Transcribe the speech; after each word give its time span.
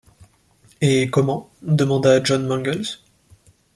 Et 0.81 1.11
comment? 1.11 1.51
demanda 1.61 2.23
John 2.23 2.47
Mangles. 2.47 2.97